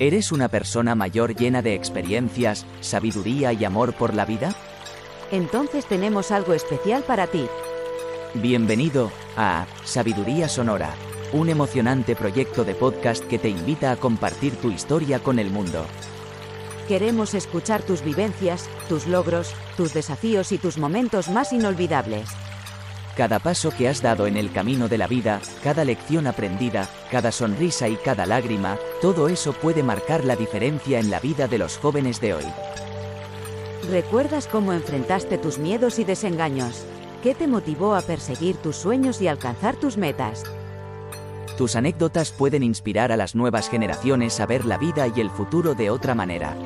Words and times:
¿Eres 0.00 0.32
una 0.32 0.48
persona 0.48 0.96
mayor 0.96 1.36
llena 1.36 1.62
de 1.62 1.74
experiencias, 1.74 2.66
sabiduría 2.80 3.52
y 3.52 3.64
amor 3.64 3.92
por 3.94 4.12
la 4.12 4.24
vida? 4.24 4.52
Entonces 5.30 5.86
tenemos 5.86 6.32
algo 6.32 6.52
especial 6.52 7.04
para 7.04 7.28
ti. 7.28 7.46
Bienvenido 8.34 9.12
a 9.36 9.66
Sabiduría 9.84 10.48
Sonora, 10.48 10.92
un 11.32 11.48
emocionante 11.48 12.16
proyecto 12.16 12.64
de 12.64 12.74
podcast 12.74 13.22
que 13.24 13.38
te 13.38 13.48
invita 13.48 13.92
a 13.92 13.96
compartir 13.96 14.56
tu 14.56 14.72
historia 14.72 15.20
con 15.20 15.38
el 15.38 15.50
mundo. 15.50 15.86
Queremos 16.88 17.34
escuchar 17.34 17.82
tus 17.82 18.02
vivencias, 18.02 18.68
tus 18.88 19.06
logros, 19.06 19.54
tus 19.76 19.94
desafíos 19.94 20.50
y 20.50 20.58
tus 20.58 20.76
momentos 20.76 21.28
más 21.28 21.52
inolvidables. 21.52 22.28
Cada 23.16 23.38
paso 23.38 23.70
que 23.70 23.88
has 23.88 24.02
dado 24.02 24.26
en 24.26 24.36
el 24.36 24.50
camino 24.50 24.88
de 24.88 24.98
la 24.98 25.06
vida, 25.06 25.40
cada 25.62 25.84
lección 25.84 26.26
aprendida, 26.26 26.88
cada 27.12 27.30
sonrisa 27.30 27.88
y 27.88 27.94
cada 27.94 28.26
lágrima, 28.26 28.76
todo 29.00 29.28
eso 29.28 29.52
puede 29.52 29.84
marcar 29.84 30.24
la 30.24 30.34
diferencia 30.34 30.98
en 30.98 31.10
la 31.10 31.20
vida 31.20 31.46
de 31.46 31.58
los 31.58 31.78
jóvenes 31.78 32.20
de 32.20 32.34
hoy. 32.34 32.44
¿Recuerdas 33.88 34.48
cómo 34.48 34.72
enfrentaste 34.72 35.38
tus 35.38 35.58
miedos 35.58 36.00
y 36.00 36.04
desengaños? 36.04 36.84
¿Qué 37.22 37.36
te 37.36 37.46
motivó 37.46 37.94
a 37.94 38.02
perseguir 38.02 38.56
tus 38.56 38.76
sueños 38.76 39.20
y 39.20 39.28
alcanzar 39.28 39.76
tus 39.76 39.96
metas? 39.96 40.42
Tus 41.56 41.76
anécdotas 41.76 42.32
pueden 42.32 42.64
inspirar 42.64 43.12
a 43.12 43.16
las 43.16 43.36
nuevas 43.36 43.68
generaciones 43.68 44.40
a 44.40 44.46
ver 44.46 44.64
la 44.64 44.76
vida 44.76 45.06
y 45.06 45.20
el 45.20 45.30
futuro 45.30 45.74
de 45.74 45.88
otra 45.90 46.16
manera. 46.16 46.56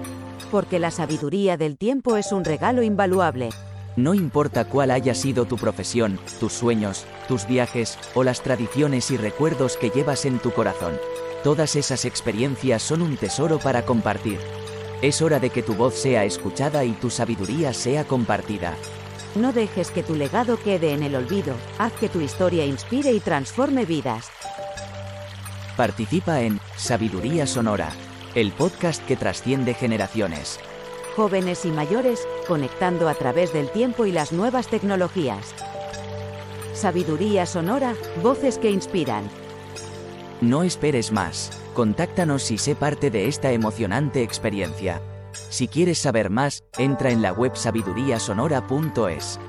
Porque 0.51 0.78
la 0.78 0.91
sabiduría 0.91 1.59
del 1.59 1.77
tiempo 1.77 2.17
es 2.17 2.33
un 2.33 2.42
regalo 2.42 2.83
invaluable. 2.83 3.50
No 3.98 4.14
importa 4.14 4.64
cuál 4.64 4.92
haya 4.92 5.12
sido 5.12 5.44
tu 5.44 5.56
profesión, 5.56 6.20
tus 6.38 6.52
sueños, 6.52 7.04
tus 7.27 7.48
viajes, 7.48 7.98
o 8.14 8.22
las 8.22 8.42
tradiciones 8.42 9.10
y 9.10 9.16
recuerdos 9.16 9.77
que 9.77 9.91
llevas 9.91 10.24
en 10.24 10.38
tu 10.38 10.52
corazón. 10.52 10.96
Todas 11.42 11.74
esas 11.74 12.04
experiencias 12.04 12.80
son 12.80 13.02
un 13.02 13.16
tesoro 13.16 13.58
para 13.58 13.84
compartir. 13.84 14.38
Es 15.02 15.20
hora 15.20 15.41
de 15.41 15.50
que 15.50 15.64
tu 15.64 15.74
voz 15.74 15.96
sea 15.96 16.24
escuchada 16.24 16.84
y 16.84 16.92
tu 16.92 17.10
sabiduría 17.10 17.72
sea 17.72 18.04
compartida. 18.04 18.76
No 19.34 19.52
dejes 19.52 19.91
que 19.91 20.04
tu 20.04 20.14
legado 20.14 20.60
quede 20.62 20.92
en 20.92 21.02
el 21.02 21.16
olvido, 21.16 21.56
haz 21.78 21.92
que 21.94 22.08
tu 22.08 22.20
historia 22.20 22.64
inspire 22.64 23.10
y 23.10 23.19
transforme 23.19 23.84
vidas. 23.84 24.30
Participa 25.76 26.42
en 26.42 26.60
Sabiduría 26.76 27.48
Sonora, 27.48 27.91
el 28.36 28.52
podcast 28.52 29.04
que 29.06 29.16
trasciende 29.16 29.74
generaciones 29.74 30.60
jóvenes 31.19 31.64
y 31.64 31.72
mayores, 31.72 32.28
conectando 32.47 33.08
a 33.08 33.14
través 33.14 33.52
del 33.52 33.72
tiempo 33.72 34.06
y 34.06 34.12
las 34.12 34.30
nuevas 34.30 34.69
tecnologías. 34.69 35.52
Sabiduría 36.75 37.44
sonora, 37.44 37.97
voces 38.22 38.56
que 38.56 38.70
inspiran. 38.70 39.28
No 40.41 40.62
esperes 40.62 41.10
más, 41.10 41.50
contáctanos 41.75 42.52
y 42.52 42.58
sé 42.58 42.77
parte 42.77 43.10
de 43.10 43.27
esta 43.27 43.50
emocionante 43.50 44.22
experiencia. 44.22 45.02
Si 45.50 45.66
quieres 45.66 45.98
saber 45.98 46.30
más, 46.30 46.62
entra 46.78 47.10
en 47.10 47.20
la 47.20 47.32
web 47.32 47.56
sabiduriasonora.es. 47.56 49.41